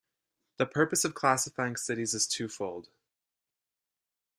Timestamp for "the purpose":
0.57-1.05